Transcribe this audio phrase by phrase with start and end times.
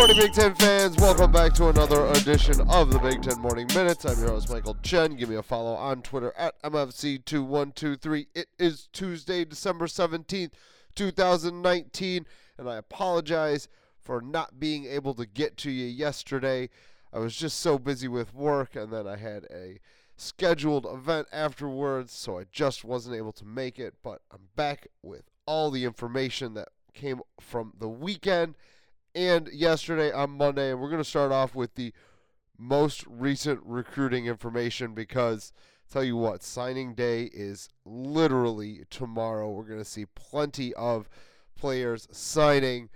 [0.00, 0.96] morning, Big Ten fans.
[0.96, 4.06] Welcome back to another edition of the Big Ten Morning Minutes.
[4.06, 5.14] I'm your host, Michael Chen.
[5.14, 8.28] Give me a follow on Twitter at MFC2123.
[8.34, 10.52] It is Tuesday, December 17th,
[10.94, 12.26] 2019,
[12.56, 13.68] and I apologize
[14.00, 16.70] for not being able to get to you yesterday.
[17.12, 19.80] I was just so busy with work, and then I had a
[20.16, 23.96] scheduled event afterwards, so I just wasn't able to make it.
[24.02, 28.54] But I'm back with all the information that came from the weekend
[29.14, 30.70] and yesterday on Monday.
[30.70, 31.92] And we're going to start off with the
[32.58, 35.52] most recent recruiting information because
[35.90, 39.50] tell you what, signing day is literally tomorrow.
[39.50, 41.08] We're going to see plenty of
[41.56, 42.90] players signing.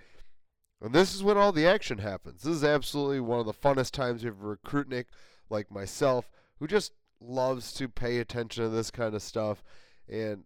[0.80, 2.42] And this is when all the action happens.
[2.42, 5.04] This is absolutely one of the funnest times of recruiting
[5.50, 6.28] like myself
[6.58, 9.64] who just loves to pay attention to this kind of stuff.
[10.08, 10.44] And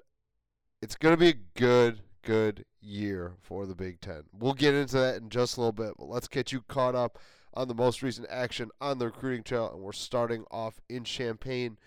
[0.80, 4.24] it's going to be a good, good year for the Big Ten.
[4.38, 7.18] We'll get into that in just a little bit, but let's get you caught up
[7.54, 9.72] on the most recent action on the recruiting trail.
[9.72, 11.78] And we're starting off in Champaign.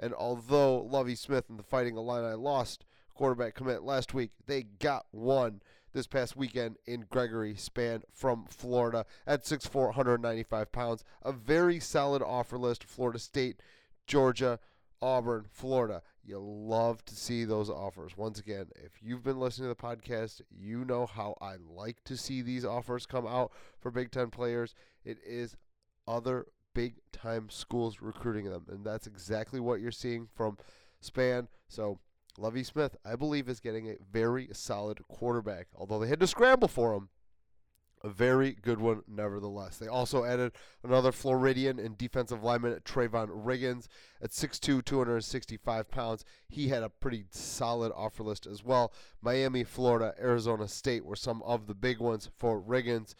[0.00, 2.84] And although Lovie Smith and the Fighting Illini lost
[3.14, 5.62] quarterback commit last week, they got one
[5.92, 11.04] this past weekend in Gregory Span from Florida at 6'4", 195 pounds.
[11.22, 12.82] A very solid offer list.
[12.82, 13.60] Florida State,
[14.08, 14.58] Georgia,
[15.00, 16.02] Auburn, Florida.
[16.26, 18.16] You love to see those offers.
[18.16, 22.16] Once again, if you've been listening to the podcast, you know how I like to
[22.16, 24.74] see these offers come out for Big Ten players.
[25.04, 25.54] It is
[26.08, 30.58] other big time schools recruiting them, and that's exactly what you're seeing from
[31.00, 31.46] Span.
[31.68, 32.00] So
[32.38, 35.68] Lovie Smith, I believe, is getting a very solid quarterback.
[35.76, 37.08] Although they had to scramble for him,
[38.06, 39.78] a very good one nevertheless.
[39.78, 40.52] They also added
[40.84, 43.88] another Floridian and defensive lineman Trayvon Riggins
[44.22, 46.24] at 6'2", 265 pounds.
[46.48, 48.92] He had a pretty solid offer list as well.
[49.20, 53.14] Miami, Florida, Arizona State were some of the big ones for Riggins.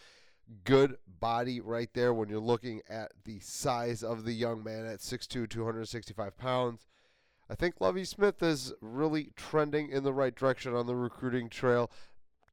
[0.62, 5.00] Good body right there when you're looking at the size of the young man at
[5.00, 6.86] 6'2", 265 pounds.
[7.50, 11.90] I think Lovie Smith is really trending in the right direction on the recruiting trail.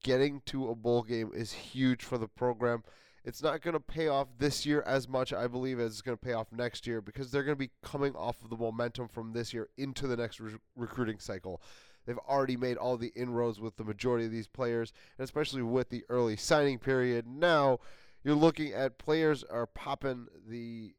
[0.03, 2.83] Getting to a bowl game is huge for the program.
[3.25, 6.17] It's not going to pay off this year as much, I believe, as it's going
[6.17, 9.07] to pay off next year because they're going to be coming off of the momentum
[9.07, 11.61] from this year into the next re- recruiting cycle.
[12.05, 15.89] They've already made all the inroads with the majority of these players, and especially with
[15.89, 17.25] the early signing period.
[17.25, 17.79] Now,
[18.25, 20.93] you're looking at players are popping the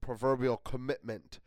[0.00, 1.40] proverbial commitment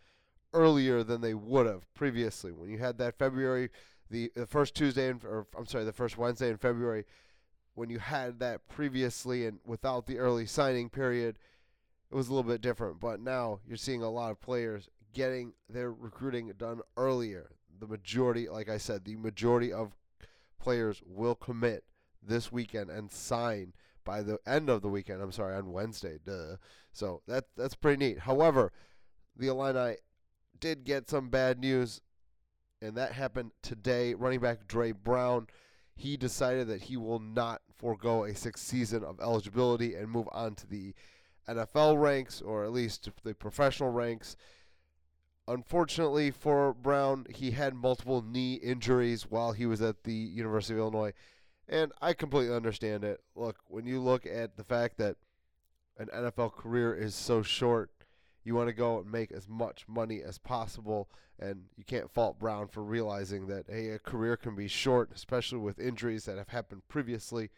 [0.54, 2.52] earlier than they would have previously.
[2.52, 3.70] When you had that February,
[4.10, 7.06] the, the first Tuesday, in, or I'm sorry, the first Wednesday in February,
[7.76, 11.38] when you had that previously and without the early signing period,
[12.12, 13.00] it was a little bit different.
[13.00, 17.52] But now you're seeing a lot of players getting their recruiting done earlier.
[17.80, 19.96] The majority, like I said, the majority of
[20.60, 21.84] players will commit
[22.22, 25.22] this weekend and sign by the end of the weekend.
[25.22, 26.20] I'm sorry, on Wednesday.
[26.26, 26.58] Duh.
[26.92, 28.20] So that that's pretty neat.
[28.20, 28.72] However,
[29.38, 29.98] the Illini
[30.60, 32.02] did get some bad news,
[32.82, 34.14] and that happened today.
[34.14, 35.48] Running back Dre Brown,
[35.96, 40.56] he decided that he will not forego a sixth season of eligibility and move on
[40.56, 40.94] to the
[41.48, 44.36] NFL ranks, or at least the professional ranks.
[45.48, 50.80] Unfortunately for Brown, he had multiple knee injuries while he was at the University of
[50.80, 51.14] Illinois,
[51.68, 53.22] and I completely understand it.
[53.36, 55.18] Look, when you look at the fact that
[55.98, 57.90] an NFL career is so short,
[58.44, 62.40] you want to go and make as much money as possible, and you can't fault
[62.40, 66.50] Brown for realizing that hey, a career can be short, especially with injuries that have
[66.50, 67.50] happened previously.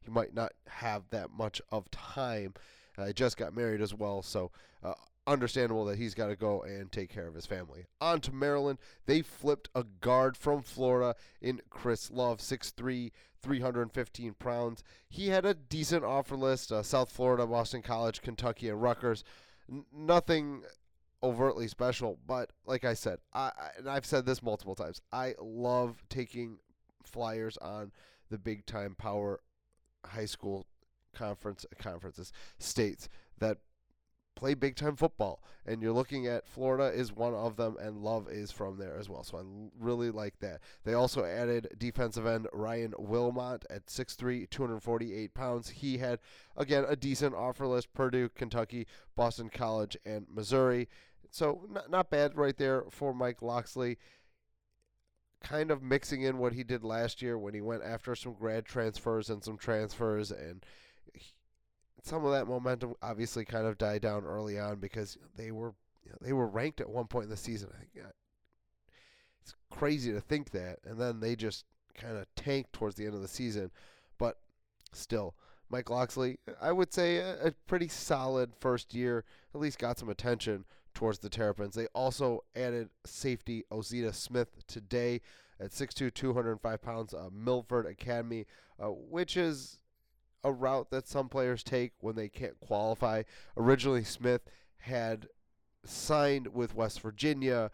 [0.00, 2.54] He might not have that much of time.
[2.98, 4.50] I uh, just got married as well, so
[4.82, 4.94] uh,
[5.26, 7.86] understandable that he's got to go and take care of his family.
[8.00, 8.78] On to Maryland.
[9.06, 13.10] They flipped a guard from Florida in Chris Love, 6'3,
[13.42, 14.82] 315 pounds.
[15.08, 19.24] He had a decent offer list uh, South Florida, Boston College, Kentucky, and Rutgers.
[19.92, 20.62] Nothing
[21.22, 25.34] overtly special, but like I said, I, I, and I've said this multiple times, I
[25.40, 26.58] love taking
[27.04, 27.92] flyers on
[28.30, 29.40] the big time power
[30.04, 30.66] high school
[31.14, 33.08] conference conferences states
[33.38, 33.58] that
[34.40, 35.42] play big time football.
[35.66, 39.08] And you're looking at Florida is one of them, and Love is from there as
[39.08, 39.22] well.
[39.22, 39.42] So I
[39.78, 40.60] really like that.
[40.84, 45.68] They also added defensive end Ryan Wilmot at 6'3, 248 pounds.
[45.68, 46.18] He had,
[46.56, 50.88] again, a decent offer list Purdue, Kentucky, Boston College, and Missouri.
[51.30, 53.98] So not, not bad right there for Mike Locksley.
[55.42, 58.64] Kind of mixing in what he did last year when he went after some grad
[58.66, 60.64] transfers and some transfers and
[62.02, 65.74] some of that momentum obviously kind of died down early on because they were
[66.04, 67.68] you know, they were ranked at one point in the season.
[67.74, 68.06] I think
[69.42, 71.64] it's crazy to think that, and then they just
[71.94, 73.70] kind of tanked towards the end of the season.
[74.18, 74.38] But
[74.92, 75.34] still,
[75.68, 79.24] Mike Locksley, I would say a, a pretty solid first year,
[79.54, 80.64] at least got some attention
[80.94, 81.74] towards the Terrapins.
[81.74, 85.20] They also added safety Ozita Smith today
[85.60, 88.46] at 6'2", 205 pounds, uh, Milford Academy,
[88.78, 89.78] uh, which is
[90.42, 93.22] a route that some players take when they can't qualify.
[93.56, 94.42] Originally, Smith
[94.78, 95.26] had
[95.84, 97.70] signed with West Virginia,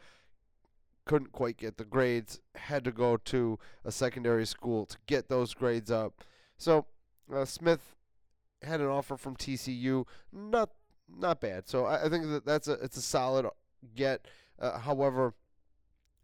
[1.05, 5.55] couldn't quite get the grades, had to go to a secondary school to get those
[5.55, 6.25] grades up.
[6.59, 6.87] So
[7.33, 7.95] uh, Smith
[8.63, 10.71] had an offer from TCU, not
[11.09, 11.69] not bad.
[11.69, 13.47] So I, I think that that's a it's a solid
[13.95, 14.27] get.
[14.59, 15.35] Uh, however,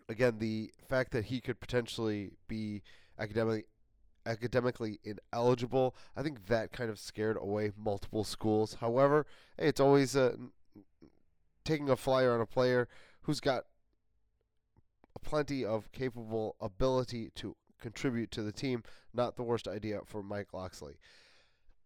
[0.09, 2.83] again, the fact that he could potentially be
[3.19, 3.65] academically
[4.27, 8.75] academically ineligible, I think that kind of scared away multiple schools.
[8.81, 9.27] However,
[9.59, 10.37] hey, it's always uh,
[11.65, 12.89] taking a flyer on a player
[13.23, 13.65] who's got
[15.23, 18.83] plenty of capable ability to contribute to the team.
[19.13, 20.95] Not the worst idea for Mike Locksley.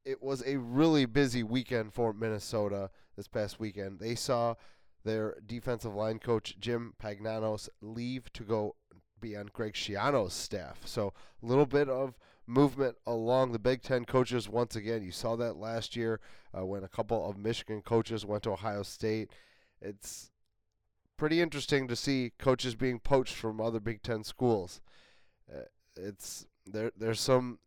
[0.05, 3.99] It was a really busy weekend for Minnesota this past weekend.
[3.99, 4.55] They saw
[5.05, 8.77] their defensive line coach Jim Panagos leave to go
[9.21, 10.81] be on Greg Schiano's staff.
[10.85, 15.03] So a little bit of movement along the Big Ten coaches once again.
[15.03, 16.21] You saw that last year
[16.57, 19.31] uh, when a couple of Michigan coaches went to Ohio State.
[19.81, 20.31] It's
[21.17, 24.81] pretty interesting to see coaches being poached from other Big Ten schools.
[25.53, 25.63] Uh,
[25.97, 26.93] it's there.
[26.97, 27.59] There's some.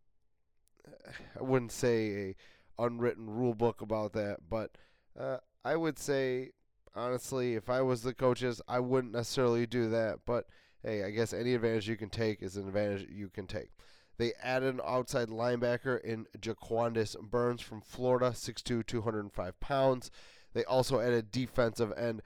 [1.39, 2.35] I wouldn't say
[2.79, 4.71] a unwritten rule book about that, but
[5.19, 6.51] uh, I would say
[6.95, 10.19] honestly, if I was the coaches, I wouldn't necessarily do that.
[10.25, 10.45] But
[10.83, 13.69] hey, I guess any advantage you can take is an advantage you can take.
[14.17, 20.11] They added an outside linebacker in Jaquandis Burns from Florida, 6'2", 205 pounds.
[20.53, 22.21] They also added defensive end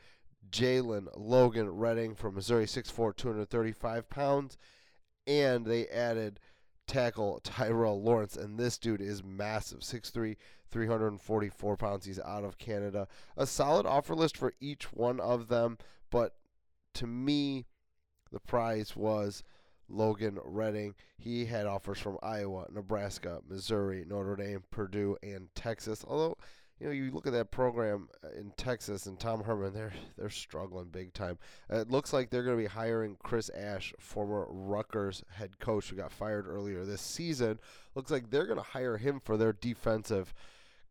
[0.50, 4.58] Jalen Logan Redding from Missouri, 6'4", 235 pounds.
[5.28, 6.40] And they added
[6.88, 10.36] tackle Tyrell Lawrence, and this dude is massive, 6'3",
[10.72, 12.06] 344 pounds.
[12.06, 13.08] He's out of Canada.
[13.38, 15.78] A solid offer list for each one of them,
[16.10, 16.36] but
[16.96, 17.68] to me,
[18.34, 19.44] the prize was
[19.88, 20.96] Logan Redding.
[21.18, 26.04] He had offers from Iowa, Nebraska, Missouri, Notre Dame, Purdue, and Texas.
[26.08, 26.38] Although,
[26.80, 30.30] you know, you look at that program uh, in Texas and Tom Herman, they're they're
[30.30, 31.38] struggling big time.
[31.72, 35.90] Uh, it looks like they're going to be hiring Chris Ash, former Rutgers head coach
[35.90, 37.60] who got fired earlier this season.
[37.96, 40.34] Looks like they're going to hire him for their defensive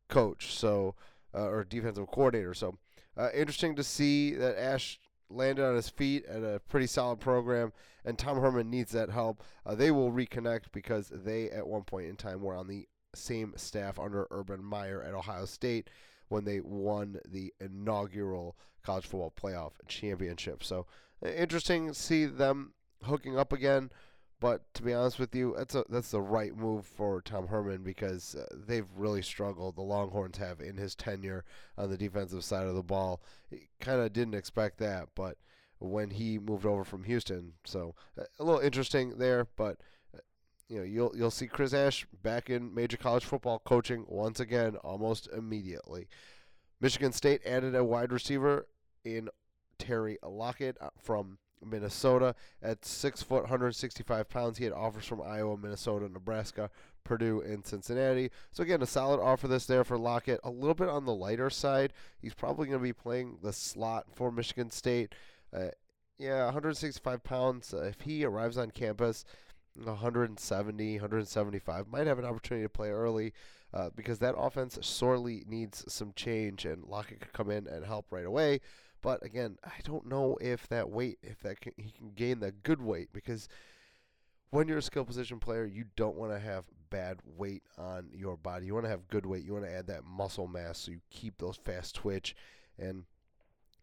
[0.08, 0.94] coach, so
[1.34, 2.54] uh, or defensive coordinator.
[2.54, 2.78] So
[3.16, 4.98] uh, interesting to see that Ash
[5.34, 7.72] landed on his feet at a pretty solid program,
[8.04, 9.42] and Tom Herman needs that help.
[9.64, 13.52] Uh, they will reconnect because they, at one point in time, were on the same
[13.56, 15.88] staff under Urban Meyer at Ohio State
[16.28, 20.64] when they won the inaugural college football playoff championship.
[20.64, 20.86] So
[21.22, 23.90] interesting to see them hooking up again.
[24.42, 27.84] But to be honest with you, that's a, that's the right move for Tom Herman
[27.84, 29.76] because uh, they've really struggled.
[29.76, 31.44] The Longhorns have in his tenure
[31.78, 33.22] on the defensive side of the ball.
[33.80, 35.36] Kind of didn't expect that, but
[35.78, 39.46] when he moved over from Houston, so uh, a little interesting there.
[39.54, 39.76] But
[40.12, 40.18] uh,
[40.68, 44.74] you know, you'll you'll see Chris Ash back in major college football coaching once again
[44.78, 46.08] almost immediately.
[46.80, 48.66] Michigan State added a wide receiver
[49.04, 49.28] in
[49.78, 54.58] Terry Lockett from Minnesota at six foot, 165 pounds.
[54.58, 56.70] He had offers from Iowa, Minnesota, Nebraska,
[57.04, 58.30] Purdue, and Cincinnati.
[58.52, 60.40] So again, a solid offer this there for Lockett.
[60.44, 61.92] A little bit on the lighter side.
[62.20, 65.14] He's probably going to be playing the slot for Michigan State.
[65.54, 65.68] Uh,
[66.18, 67.74] yeah, 165 pounds.
[67.74, 69.24] Uh, if he arrives on campus,
[69.74, 73.32] 170, 175, might have an opportunity to play early.
[73.74, 78.04] Uh, because that offense sorely needs some change, and Lockett could come in and help
[78.10, 78.60] right away.
[79.02, 82.62] But again, I don't know if that weight, if that can, he can gain that
[82.62, 83.48] good weight because
[84.50, 88.36] when you're a skill position player, you don't want to have bad weight on your
[88.36, 88.66] body.
[88.66, 89.44] You want to have good weight.
[89.44, 92.36] You want to add that muscle mass so you keep those fast twitch
[92.78, 93.04] and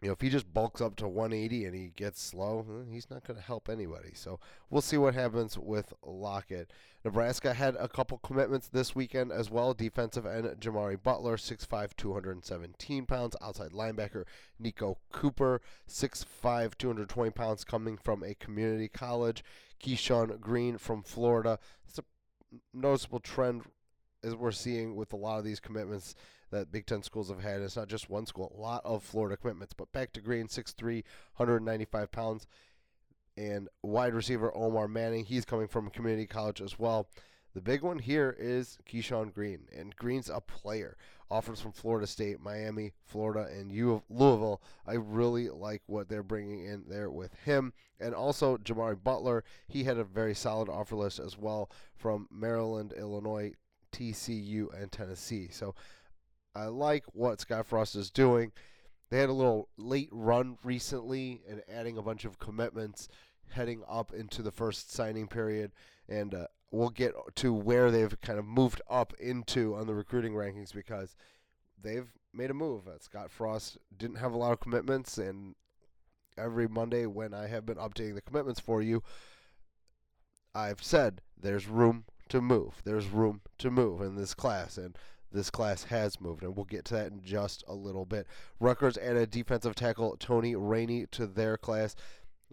[0.02, 3.10] you know, if he just bulks up to 180 and he gets slow, eh, he's
[3.10, 4.12] not going to help anybody.
[4.14, 4.40] So
[4.70, 6.72] we'll see what happens with Lockett.
[7.04, 9.74] Nebraska had a couple commitments this weekend as well.
[9.74, 13.36] Defensive end Jamari Butler, 6'5", 217 pounds.
[13.42, 14.24] Outside linebacker
[14.58, 19.44] Nico Cooper, 6'5", 220 pounds, coming from a community college.
[19.84, 21.60] Keyshawn Green from Florida.
[21.88, 22.04] It's a
[22.74, 23.64] noticeable trend
[24.24, 26.16] as we're seeing with a lot of these commitments
[26.52, 27.62] that Big Ten schools have had.
[27.62, 29.74] It's not just one school, a lot of Florida commitments.
[29.74, 31.04] But back to Green, 6'3,
[31.36, 32.48] 195 pounds.
[33.38, 37.08] And wide receiver Omar Manning, he's coming from community college as well.
[37.56, 40.98] The big one here is Keyshawn Green, and Green's a player.
[41.32, 44.62] Offers from Florida State, Miami, Florida, and U of Louisville.
[44.86, 47.74] I really like what they're bringing in there with him.
[48.00, 52.94] And also Jamari Butler, he had a very solid offer list as well from Maryland,
[52.98, 53.54] Illinois,
[53.92, 55.50] TCU, and Tennessee.
[55.52, 55.76] So
[56.60, 58.52] I like what Scott Frost is doing.
[59.10, 63.08] They had a little late run recently and adding a bunch of commitments
[63.52, 65.72] heading up into the first signing period.
[66.10, 70.34] And uh, we'll get to where they've kind of moved up into on the recruiting
[70.34, 71.16] rankings because
[71.82, 72.88] they've made a move.
[72.88, 75.56] Uh, Scott Frost didn't have a lot of commitments, and
[76.38, 79.02] every Monday when I have been updating the commitments for you,
[80.54, 82.82] I've said there's room to move.
[82.84, 84.98] There's room to move in this class, and
[85.32, 88.28] this class has moved, and we'll get to that in just a little bit.
[88.60, 91.96] Rutgers added defensive tackle Tony Rainey to their class.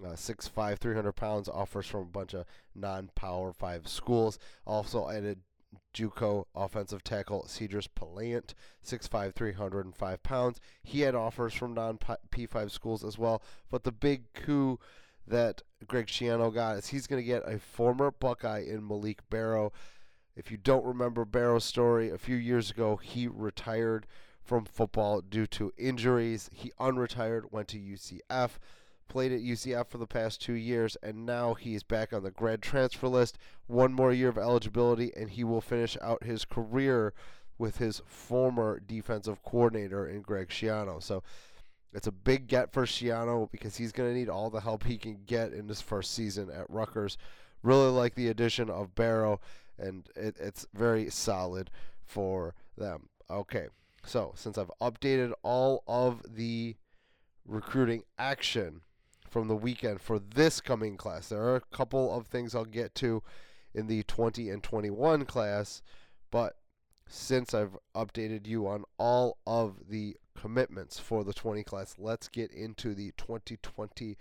[0.05, 4.39] Uh, 6'5", 300 pounds, offers from a bunch of non-power five schools.
[4.67, 5.41] Also added
[5.95, 8.55] JUCO offensive tackle Cedrus Palant,
[8.85, 10.61] 6'5", 305 pounds.
[10.83, 13.43] He had offers from non-P5 schools as well.
[13.71, 14.79] But the big coup
[15.27, 19.73] that Greg Schiano got is he's going to get a former Buckeye in Malik Barrow.
[20.37, 24.07] If you don't remember Barrow's story, a few years ago he retired
[24.45, 26.51] from football due to injuries.
[26.53, 28.59] He unretired, went to UCF
[29.09, 32.63] played at UCF for the past two years, and now he's back on the grad
[32.63, 33.39] transfer list.
[33.67, 37.13] One more year of eligibility, and he will finish out his career
[37.59, 41.03] with his former defensive coordinator in Greg Schiano.
[41.03, 41.23] So
[41.93, 44.99] it's a big get for Schiano because he's going to need all the help he
[44.99, 47.17] can get in his first season at Rutgers.
[47.63, 49.41] Really like the addition of Barrow,
[49.79, 51.71] and it, it's very solid
[52.05, 53.09] for them.
[53.31, 53.67] Okay,
[54.05, 56.77] so since I've updated all of the
[57.47, 58.83] recruiting action
[59.29, 61.29] from the weekend for this coming class.
[61.29, 63.23] There are a couple of things I'll get to
[63.75, 65.83] in the 20 and 21 class,
[66.31, 66.57] but
[67.07, 72.51] since I've updated you on all of the commitments for the 20 class, let's get
[72.51, 74.17] into the 2020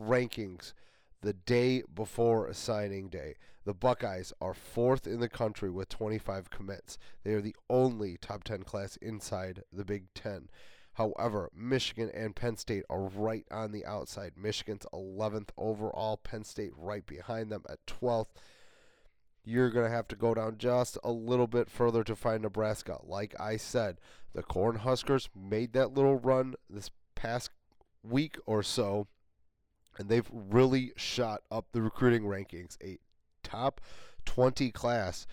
[0.00, 0.72] rankings
[1.20, 3.36] the day before signing day.
[3.64, 6.96] The Buckeyes are fourth in the country with 25 commits.
[7.22, 10.48] They are the only top 10 class inside the Big Ten.
[10.94, 14.32] However, Michigan and Penn State are right on the outside.
[14.36, 18.30] Michigan's 11th overall, Penn State right behind them at 12th.
[19.44, 22.98] You're going to have to go down just a little bit further to find Nebraska.
[23.04, 23.98] Like I said,
[24.34, 27.50] the Cornhuskers made that little run this past
[28.02, 29.06] week or so,
[29.98, 32.78] and they've really shot up the recruiting rankings.
[32.82, 32.98] A
[33.42, 33.80] top
[34.24, 35.26] 20 class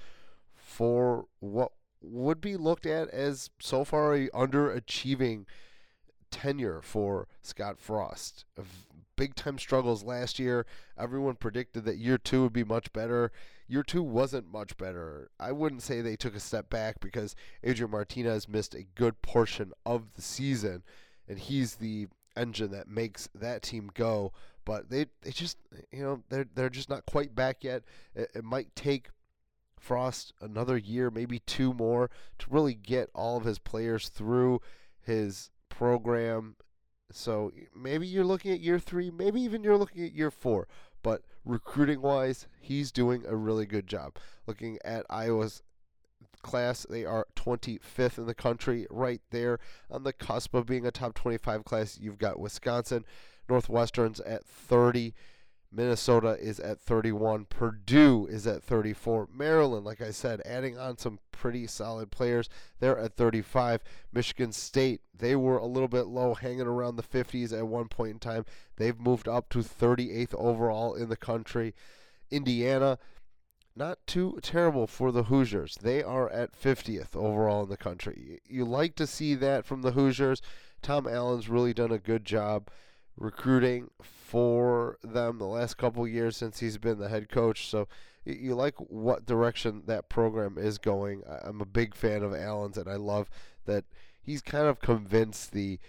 [0.54, 5.46] for what would be looked at as so far a underachieving
[6.32, 8.46] tenure for Scott Frost.
[9.16, 10.66] Big time struggles last year.
[10.98, 13.32] Everyone predicted that year two would be much better.
[13.68, 15.30] Year two wasn't much better.
[15.40, 19.72] I wouldn't say they took a step back because Adrian Martinez missed a good portion
[19.86, 20.84] of the season,
[21.28, 24.34] and he's the engine that makes that team go.
[24.66, 25.58] But they, they just,
[25.92, 27.84] you know, they're they're just not quite back yet.
[28.16, 29.10] It, it might take
[29.80, 34.62] Frost another year, maybe two more, to really get all of his players through
[35.02, 36.56] his program.
[37.12, 40.68] So maybe you're looking at year three, maybe even you're looking at year four.
[41.04, 44.18] But recruiting wise, he's doing a really good job.
[44.48, 45.62] Looking at Iowa's
[46.46, 49.60] class, they are 25th in the country, right there
[49.90, 51.98] on the cusp of being a top 25 class.
[52.00, 53.04] You've got Wisconsin,
[53.50, 55.14] Northwestern's at 30.
[55.72, 57.46] Minnesota is at 31.
[57.46, 59.28] Purdue is at 34.
[59.34, 62.48] Maryland, like I said, adding on some pretty solid players.
[62.80, 63.82] They're at 35.
[64.14, 68.12] Michigan State, they were a little bit low, hanging around the 50s at one point
[68.12, 68.46] in time.
[68.78, 71.74] They've moved up to 38th overall in the country.
[72.32, 72.98] Indiana,
[73.76, 75.78] not too terrible for the Hoosiers.
[75.82, 78.40] They are at 50th overall in the country.
[78.48, 80.42] You like to see that from the Hoosiers.
[80.82, 82.70] Tom Allen's really done a good job
[83.18, 87.68] recruiting for them the last couple years since he's been the head coach.
[87.68, 87.88] So
[88.26, 91.24] you like what direction that program is going.
[91.44, 93.30] I'm a big fan of Allen's, and I love
[93.66, 93.86] that
[94.22, 95.80] he's kind of convinced the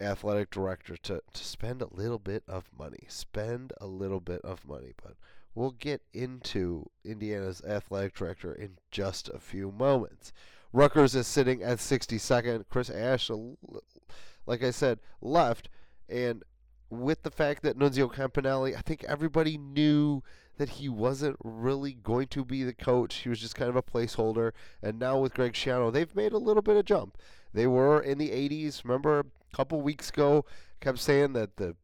[0.00, 3.04] athletic director to, to spend a little bit of money.
[3.08, 4.92] Spend a little bit of money.
[5.02, 5.14] But
[5.54, 10.32] we'll get into Indiana's athletic director in just a few moments.
[10.72, 12.64] Rutgers is sitting at 62nd.
[12.70, 13.30] Chris Ash,
[14.46, 15.68] like I said, left
[16.08, 16.42] and
[16.90, 20.22] with the fact that Nunzio Campanile, I think everybody knew
[20.58, 23.14] that he wasn't really going to be the coach.
[23.16, 24.52] He was just kind of a placeholder.
[24.82, 27.16] And now with Greg Schiano, they've made a little bit of jump.
[27.54, 28.84] They were in the 80s.
[28.84, 30.44] Remember a couple weeks ago,
[30.80, 31.76] kept saying that the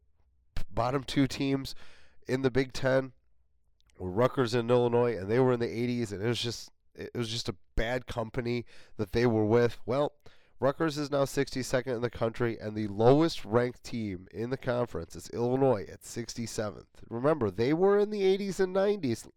[0.71, 1.73] bottom two teams
[2.27, 3.13] in the Big Ten
[3.99, 7.11] were Rutgers and Illinois, and they were in the 80s, and it was just it
[7.15, 8.65] was just a bad company
[8.97, 9.77] that they were with.
[9.85, 10.13] Well,
[10.59, 15.15] Rutgers is now 62nd in the country, and the lowest ranked team in the conference
[15.15, 16.85] is Illinois at 67th.
[17.09, 19.29] Remember, they were in the 80s and 90s.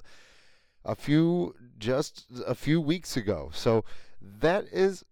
[0.82, 3.50] a few just a few weeks ago.
[3.52, 3.84] So
[4.20, 5.04] that is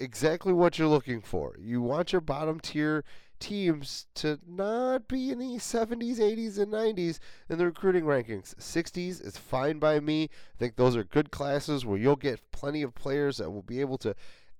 [0.00, 1.54] exactly what you're looking for.
[1.58, 3.04] You want your bottom tier
[3.38, 7.18] teams to not be in the 70s, 80s, and 90s
[7.48, 8.54] in the recruiting rankings.
[8.56, 10.24] 60s is fine by me.
[10.24, 13.80] I think those are good classes where you'll get plenty of players that will be
[13.80, 14.14] able to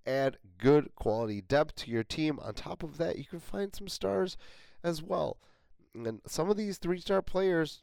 [0.07, 2.39] add good quality depth to your team.
[2.41, 4.37] On top of that, you can find some stars
[4.83, 5.37] as well.
[5.95, 7.83] And some of these three star players,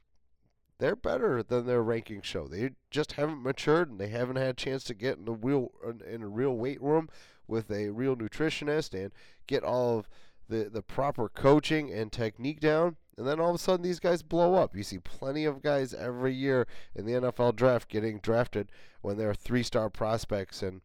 [0.79, 2.47] they're better than their ranking show.
[2.47, 5.71] They just haven't matured and they haven't had a chance to get in the real
[6.07, 7.09] in a real weight room
[7.47, 9.11] with a real nutritionist and
[9.47, 10.09] get all of
[10.49, 12.97] the, the proper coaching and technique down.
[13.17, 14.75] And then all of a sudden, these guys blow up.
[14.75, 18.69] You see plenty of guys every year in the NFL draft getting drafted
[19.01, 20.81] when they're three star prospects and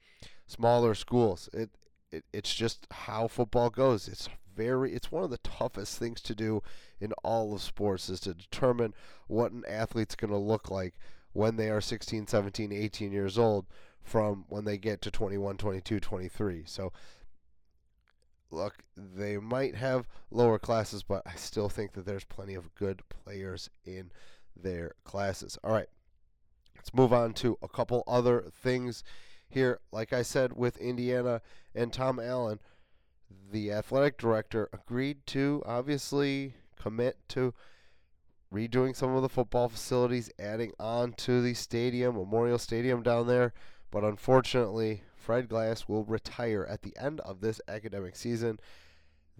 [0.46, 1.48] smaller schools.
[1.52, 1.70] It,
[2.12, 4.06] it it's just how football goes.
[4.06, 6.62] It's very it's one of the toughest things to do
[7.00, 8.94] in all of sports is to determine
[9.26, 10.94] what an athlete's going to look like
[11.32, 13.66] when they are 16, 17, 18 years old
[14.02, 16.62] from when they get to 21, 22, 23.
[16.66, 16.92] So
[18.50, 23.02] look, they might have lower classes, but I still think that there's plenty of good
[23.08, 24.10] players in
[24.56, 25.58] their classes.
[25.62, 25.88] All right.
[26.76, 29.04] Let's move on to a couple other things
[29.48, 31.42] here, like I said, with Indiana
[31.74, 32.60] and Tom Allen,
[33.52, 37.52] the athletic director agreed to obviously commit to
[38.52, 43.52] redoing some of the football facilities, adding on to the stadium, Memorial Stadium down there.
[43.90, 48.58] But unfortunately, Fred Glass will retire at the end of this academic season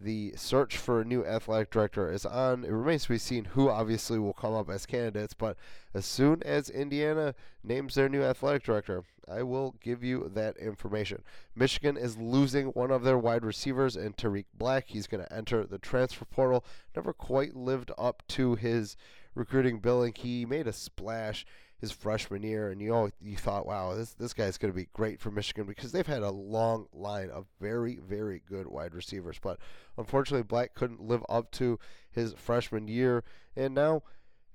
[0.02, 2.64] the search for a new athletic director is on.
[2.64, 5.56] It remains to be seen who obviously will come up as candidates, but
[5.94, 11.22] as soon as Indiana names their new athletic director, I will give you that information.
[11.54, 14.84] Michigan is losing one of their wide receivers in Tarik Black.
[14.88, 16.64] He's going to enter the transfer portal.
[16.96, 18.96] Never quite lived up to his
[19.34, 20.14] recruiting billing.
[20.16, 21.46] He made a splash
[21.80, 24.88] his freshman year, and you all you thought, wow, this this guy's going to be
[24.92, 29.38] great for Michigan because they've had a long line of very very good wide receivers,
[29.40, 29.58] but
[29.96, 31.78] unfortunately Black couldn't live up to
[32.10, 33.24] his freshman year,
[33.56, 34.02] and now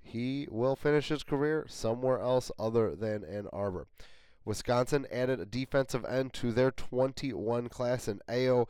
[0.02, 3.88] he will finish his career somewhere else other than Ann Arbor.
[4.46, 8.68] Wisconsin added a defensive end to their 21 class in Ayo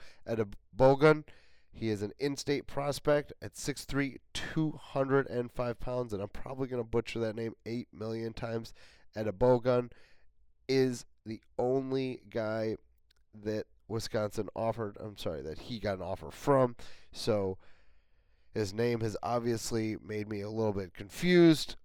[0.75, 1.25] Bogan.
[1.77, 7.19] He is an in-state prospect at 6'3", 205 pounds, and I'm probably going to butcher
[7.19, 8.73] that name 8 million times.
[9.13, 9.91] Bogun
[10.69, 12.77] is the only guy
[13.43, 16.77] that Wisconsin offered, I'm sorry, that he got an offer from.
[17.11, 17.57] So
[18.53, 21.75] his name has obviously made me a little bit confused.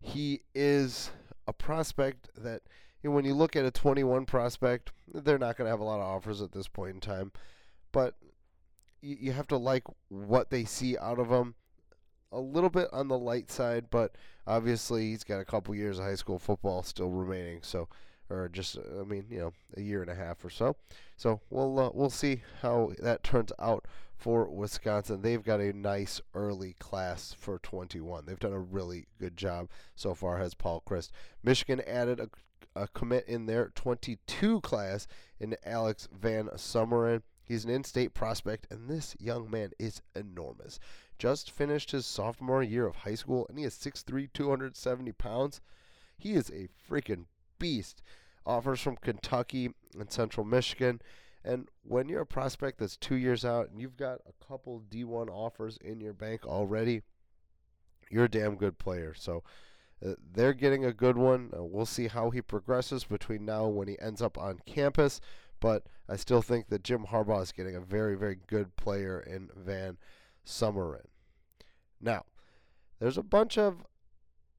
[0.00, 1.12] He is
[1.46, 2.62] a prospect that,
[3.00, 5.84] you know, when you look at a 21 prospect, they're not going to have a
[5.84, 7.30] lot of offers at this point in time.
[7.92, 8.16] But
[9.02, 11.54] you, have to like what they see out of him.
[12.32, 14.14] A little bit on the light side, but
[14.46, 17.60] obviously he's got a couple years of high school football still remaining.
[17.62, 17.88] So,
[18.28, 20.76] or just I mean, you know, a year and a half or so.
[21.16, 23.86] So we'll uh, we'll see how that turns out
[24.16, 25.22] for Wisconsin.
[25.22, 28.26] They've got a nice early class for 21.
[28.26, 30.38] They've done a really good job so far.
[30.38, 31.10] Has Paul Chryst.
[31.42, 32.28] Michigan added a,
[32.80, 35.06] a commit in their 22 class
[35.40, 37.22] in Alex Van Sumeren.
[37.50, 40.78] He's an in state prospect, and this young man is enormous.
[41.18, 45.60] Just finished his sophomore year of high school, and he is 6'3, 270 pounds.
[46.16, 47.24] He is a freaking
[47.58, 48.04] beast.
[48.46, 51.02] Offers from Kentucky and Central Michigan.
[51.44, 55.28] And when you're a prospect that's two years out and you've got a couple D1
[55.28, 57.02] offers in your bank already,
[58.12, 59.12] you're a damn good player.
[59.12, 59.42] So
[60.06, 61.50] uh, they're getting a good one.
[61.52, 65.20] Uh, we'll see how he progresses between now and when he ends up on campus
[65.60, 69.50] but I still think that Jim Harbaugh is getting a very, very good player in
[69.56, 69.98] Van
[70.44, 71.06] Sumeren.
[72.00, 72.24] Now,
[72.98, 73.84] there's a bunch of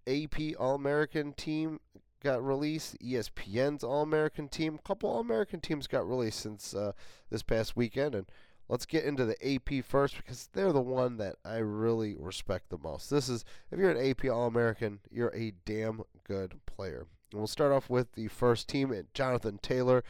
[0.08, 1.80] AP All American team
[2.24, 2.98] got released.
[3.00, 4.76] ESPN's All American team.
[4.76, 6.94] A couple All American teams got released since uh,
[7.30, 8.16] this past weekend.
[8.16, 8.28] And
[8.70, 12.78] let's get into the AP first because they're the one that I really respect the
[12.78, 13.10] most.
[13.10, 17.08] This is, if you're an AP All American, you're a damn good player.
[17.32, 20.04] And we'll start off with the first team, Jonathan Taylor.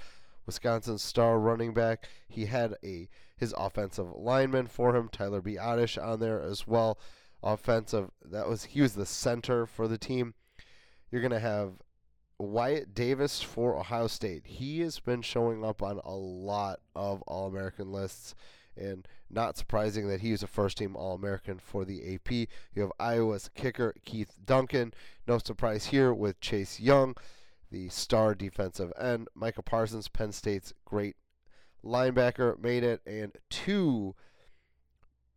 [0.52, 2.10] Wisconsin's star running back.
[2.28, 7.00] He had a his offensive lineman for him, Tyler Biadasz, on there as well.
[7.42, 10.34] Offensive that was he was the center for the team.
[11.10, 11.76] You're gonna have
[12.38, 14.46] Wyatt Davis for Ohio State.
[14.46, 18.36] He has been showing up on a lot of All American lists,
[18.76, 22.30] and not surprising that he was a first team All American for the AP.
[22.32, 24.94] You have Iowa's kicker Keith Duncan.
[25.26, 27.16] No surprise here with Chase Young
[27.72, 29.28] the star defensive end.
[29.34, 31.16] Micah Parsons, Penn State's great
[31.84, 34.16] linebacker, made it, and two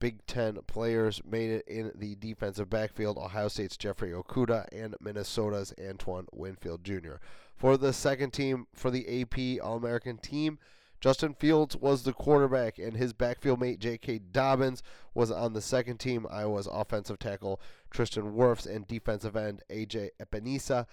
[0.01, 5.73] Big Ten players made it in the defensive backfield Ohio State's Jeffrey Okudah and Minnesota's
[5.81, 7.15] Antoine Winfield Jr.
[7.57, 10.59] For the second team for the AP All American team,
[11.01, 14.21] Justin Fields was the quarterback, and his backfield mate J.K.
[14.33, 16.27] Dobbins was on the second team.
[16.31, 20.11] Iowa's offensive tackle Tristan Wirfs and defensive end A.J.
[20.21, 20.87] Epenesa.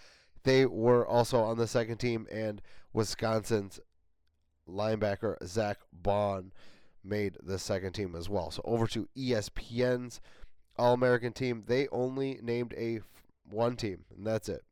[0.44, 2.62] They were also on the second team, and
[2.94, 3.80] Wisconsin's
[4.68, 6.52] linebacker Zach Baun
[7.04, 8.52] made the second team as well.
[8.52, 10.22] So over to ESPN's
[10.78, 13.02] All American team, they only named a
[13.50, 14.64] one team, and that's it.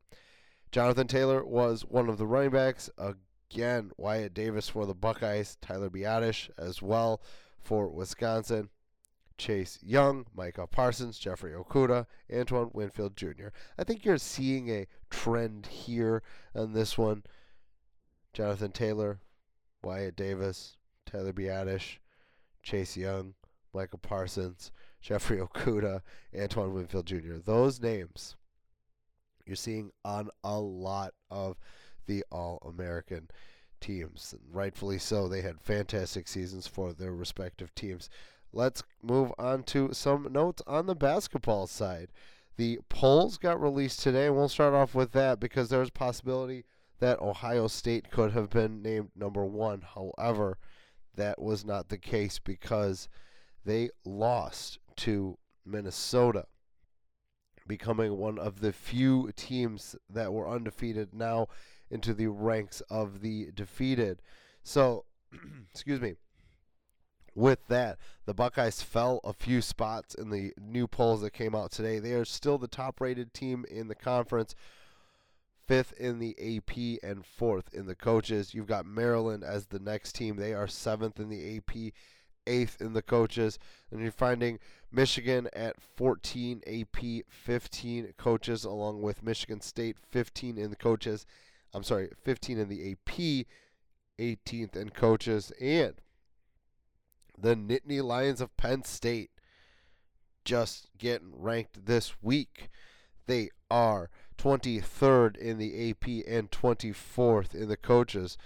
[0.72, 2.90] Jonathan Taylor was one of the running backs.
[2.96, 7.20] Again, Wyatt Davis for the Buckeyes, Tyler Biadasz as well
[7.60, 8.70] for Wisconsin,
[9.40, 13.48] Chase Young, Micah Parsons, Jeffrey Okudah, Antoine Winfield Jr.
[13.78, 16.22] I think you're seeing a trend here
[16.54, 17.22] on this one.
[18.34, 19.20] Jonathan Taylor,
[19.82, 20.76] Wyatt Davis,
[21.06, 21.96] Tyler Biadasz,
[22.62, 23.32] Chase Young,
[23.72, 26.02] Michael Parsons, Jeffrey Okudah,
[26.38, 27.36] Antoine Winfield Jr.
[27.42, 28.36] Those names
[29.46, 31.56] you're seeing on a lot of
[32.06, 33.30] the All American
[33.80, 34.34] teams.
[34.34, 35.28] And rightfully so.
[35.28, 38.10] They had fantastic seasons for their respective teams.
[38.52, 42.08] Let's move on to some notes on the basketball side.
[42.56, 46.64] The polls got released today, and we'll start off with that because there's a possibility
[46.98, 49.82] that Ohio State could have been named number one.
[49.94, 50.58] However,
[51.14, 53.08] that was not the case because
[53.64, 56.46] they lost to Minnesota
[57.66, 61.46] becoming one of the few teams that were undefeated now
[61.88, 64.20] into the ranks of the defeated.
[64.62, 65.04] So,
[65.72, 66.14] excuse me.
[67.34, 71.70] With that, the Buckeyes fell a few spots in the new polls that came out
[71.70, 71.98] today.
[71.98, 74.54] They are still the top rated team in the conference,
[75.66, 78.52] fifth in the AP, and fourth in the coaches.
[78.52, 80.36] You've got Maryland as the next team.
[80.36, 81.92] They are seventh in the AP,
[82.46, 83.58] eighth in the coaches.
[83.90, 84.58] And you're finding
[84.90, 91.26] Michigan at 14 AP, 15 coaches, along with Michigan State 15 in the coaches.
[91.72, 93.46] I'm sorry, 15 in the AP,
[94.18, 95.94] 18th in coaches, and
[97.40, 99.30] the Nittany Lions of Penn State
[100.44, 102.70] just getting ranked this week.
[103.26, 108.36] They are 23rd in the AP and 24th in the coaches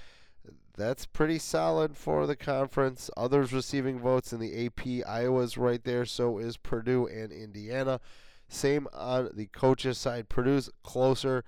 [0.76, 3.08] that's pretty solid for the conference.
[3.16, 8.00] Others receiving votes in the AP, Iowa's right there, so is Purdue and Indiana.
[8.48, 10.28] Same on the coaches side.
[10.28, 11.44] Purdue's closer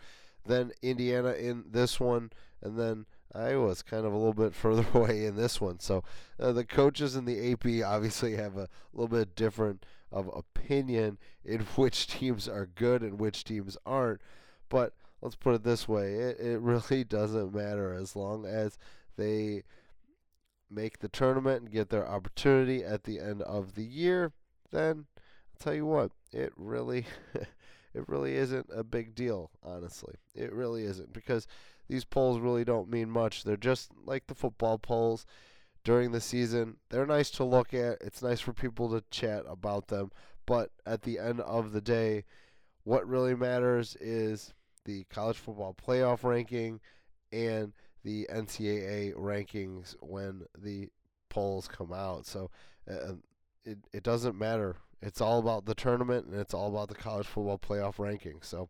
[0.46, 2.30] than Indiana in this one,
[2.62, 5.80] and then Iowa's kind of a little bit further away in this one.
[5.80, 6.04] So
[6.40, 11.60] uh, the coaches in the AP obviously have a little bit different of opinion in
[11.76, 14.20] which teams are good and which teams aren't.
[14.68, 18.78] But let's put it this way: it, it really doesn't matter as long as
[19.16, 19.62] they
[20.70, 24.32] make the tournament and get their opportunity at the end of the year,
[24.72, 27.06] then I'll tell you what, it really
[27.94, 30.14] it really isn't a big deal, honestly.
[30.34, 31.46] It really isn't because
[31.88, 33.44] these polls really don't mean much.
[33.44, 35.26] They're just like the football polls
[35.84, 36.76] during the season.
[36.90, 37.98] They're nice to look at.
[38.00, 40.10] It's nice for people to chat about them,
[40.46, 42.24] but at the end of the day,
[42.84, 46.80] what really matters is the college football playoff ranking
[47.32, 47.72] and
[48.04, 50.88] the NCAA rankings when the
[51.28, 52.26] polls come out.
[52.26, 52.50] So
[52.88, 53.14] uh,
[53.64, 54.76] it it doesn't matter.
[55.02, 58.38] It's all about the tournament and it's all about the college football playoff ranking.
[58.42, 58.68] So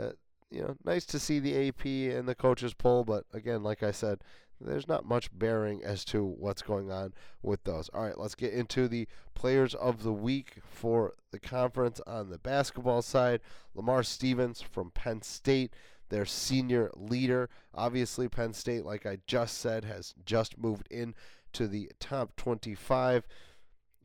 [0.00, 0.12] uh,
[0.50, 1.84] you know, nice to see the AP
[2.16, 4.20] and the coaches poll, but again, like I said,
[4.60, 7.88] there's not much bearing as to what's going on with those.
[7.90, 12.38] All right, let's get into the players of the week for the conference on the
[12.38, 13.40] basketball side.
[13.74, 15.74] Lamar Stevens from Penn State
[16.08, 17.48] their senior leader.
[17.74, 21.14] Obviously, Penn State, like I just said, has just moved in
[21.52, 23.26] to the top 25,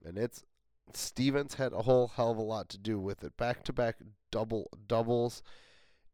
[0.05, 0.43] and it's
[0.93, 3.35] Stevens had a whole hell of a lot to do with it.
[3.37, 3.97] Back-to-back
[4.31, 5.41] double doubles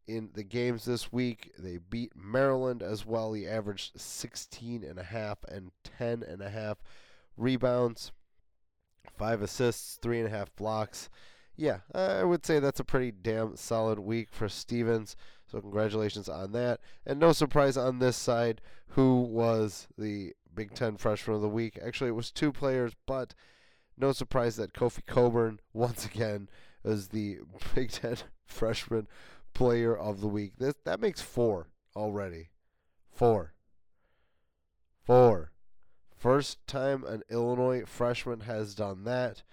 [0.10, 1.52] in the games this week.
[1.58, 3.34] They beat Maryland as well.
[3.34, 6.78] He averaged 16 and a half and 10 and a half
[7.38, 8.12] rebounds,
[9.17, 11.10] five assists, three and a half blocks.
[11.56, 15.15] Yeah, I would say that's a pretty damn solid week for Stevens.
[15.45, 16.80] So congratulations on that.
[17.06, 21.78] And no surprise on this side who was the Big Ten Freshman of the Week.
[21.84, 23.34] Actually, it was two players, but
[23.98, 26.50] no surprise that Kofi Cockburn once again
[26.84, 27.39] is the
[27.76, 29.08] Big Ten Freshman
[29.54, 30.54] Player of the Week.
[30.58, 32.50] This that makes four already.
[33.12, 33.54] Four.
[35.02, 35.52] Four.
[36.16, 39.44] First time an Illinois freshman has done that,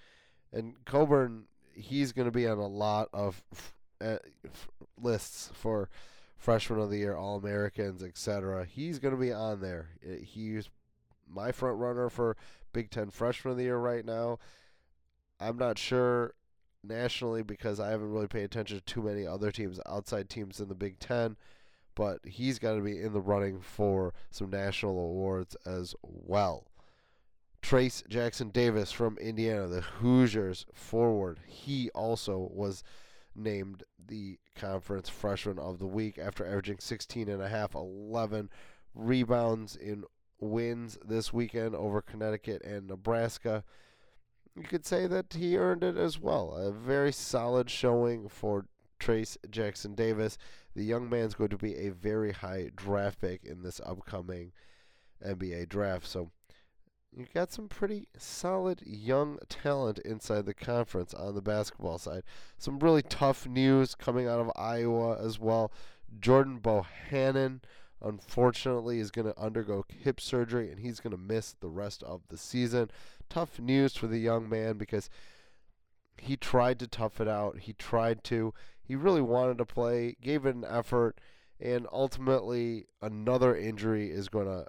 [0.52, 3.42] and Cockburn he's going to be on a lot of
[4.00, 4.16] uh,
[5.00, 5.88] lists for
[6.36, 8.64] freshman of the year, All Americans, etc.
[8.64, 9.90] He's going to be on there.
[10.22, 10.68] He's
[11.28, 12.36] my front runner for
[12.72, 14.38] Big Ten freshman of the year right now.
[15.38, 16.34] I'm not sure
[16.86, 20.68] nationally because I haven't really paid attention to too many other teams outside teams in
[20.68, 21.36] the Big Ten,
[21.94, 26.66] but he's got to be in the running for some national awards as well.
[27.62, 32.84] Trayce Jackson-Davis from Indiana, the Hoosiers forward, he also was
[33.34, 38.50] named the conference freshman of the week after averaging 16 and a half, 11
[38.94, 40.04] rebounds in
[40.38, 43.64] wins this weekend over Connecticut and Nebraska
[44.56, 46.54] you could say that he earned it as well.
[46.54, 48.66] A very solid showing for
[48.98, 50.38] Trace Jackson Davis.
[50.74, 54.52] The young man's going to be a very high draft pick in this upcoming
[55.24, 56.06] NBA draft.
[56.06, 56.30] So
[57.14, 62.22] you've got some pretty solid young talent inside the conference on the basketball side.
[62.58, 65.70] Some really tough news coming out of Iowa as well.
[66.18, 67.60] Jordan Bohannon
[68.02, 72.20] unfortunately is going to undergo hip surgery and he's going to miss the rest of
[72.28, 72.90] the season.
[73.28, 75.10] Tough news for the young man because
[76.18, 77.60] he tried to tough it out.
[77.60, 78.54] He tried to.
[78.82, 81.20] He really wanted to play, gave it an effort,
[81.60, 84.66] and ultimately another injury is going to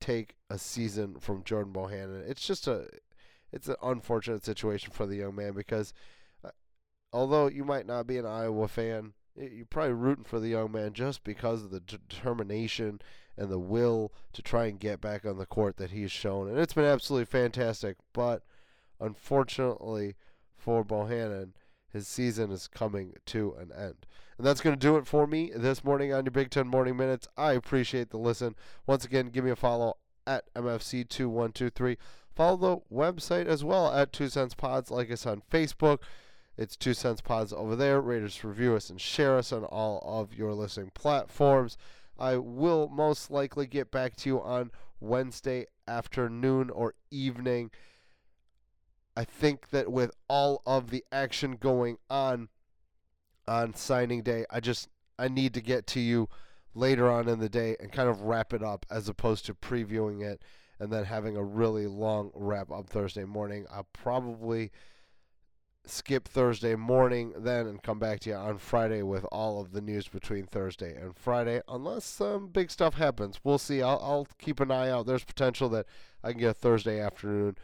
[0.00, 2.28] take a season from Jordan Bohannon.
[2.28, 2.88] It's just a
[3.52, 5.92] it's an unfortunate situation for the young man because
[6.44, 6.50] uh,
[7.12, 10.92] although you might not be an Iowa fan, you're probably rooting for the young man
[10.92, 13.00] just because of the determination
[13.36, 16.48] and the will to try and get back on the court that he's shown.
[16.48, 17.96] And it's been absolutely fantastic.
[18.12, 18.42] But
[19.00, 20.16] unfortunately
[20.56, 21.52] for Bohannon,
[21.92, 24.06] his season is coming to an end.
[24.38, 26.96] And that's going to do it for me this morning on your Big Ten Morning
[26.96, 27.28] Minutes.
[27.36, 28.54] I appreciate the listen.
[28.86, 31.96] Once again, give me a follow at MFC2123.
[32.34, 34.90] Follow the website as well at Two Cents Pods.
[34.90, 35.98] Like us on Facebook.
[36.56, 38.00] It's Two Cents Pods over there.
[38.00, 41.76] Rate us, review us, and share us on all of your listening platforms.
[42.22, 47.72] I will most likely get back to you on Wednesday afternoon or evening.
[49.16, 52.48] I think that with all of the action going on
[53.48, 56.28] on signing day, I just I need to get to you
[56.76, 60.22] later on in the day and kind of wrap it up as opposed to previewing
[60.22, 60.42] it
[60.78, 63.66] and then having a really long wrap up Thursday morning.
[63.68, 64.70] I'll probably
[65.84, 69.80] skip Thursday morning then and come back to you on Friday with all of the
[69.80, 73.40] news between Thursday and Friday, unless some big stuff happens.
[73.42, 73.82] We'll see.
[73.82, 75.06] I'll, I'll keep an eye out.
[75.06, 75.86] There's potential that
[76.22, 77.56] I can get a Thursday afternoon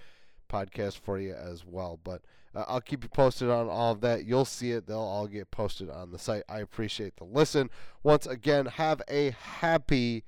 [0.48, 2.00] podcast for you as well.
[2.02, 2.22] But
[2.54, 4.24] uh, I'll keep you posted on all of that.
[4.24, 4.87] You'll see it.
[4.87, 6.42] They'll all get posted on the site.
[6.48, 7.70] I appreciate the listen.
[8.02, 10.24] Once again, have a happy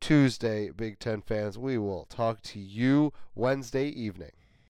[0.00, 1.58] Tuesday, Big Ten fans.
[1.58, 4.32] We will talk to you Wednesday evening.